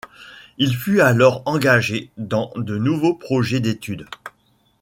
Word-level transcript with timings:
Il 0.57 0.75
fut 0.75 0.99
alors 0.99 1.43
engagé 1.45 2.09
dans 2.17 2.51
de 2.55 2.75
nouveaux 2.75 3.13
projets 3.13 3.59
d'études. 3.59 4.07